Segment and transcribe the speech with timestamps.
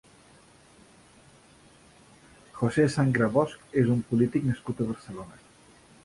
[2.51, 5.39] Jose Sangra Bosch és un polític nascut a Barcelona.